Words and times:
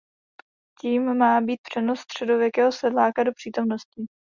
Tím 0.79 1.17
má 1.17 1.41
být 1.41 1.59
přenos 1.69 1.99
středověkého 1.99 2.71
sedláka 2.71 3.23
do 3.23 3.31
přítomnosti. 3.33 4.05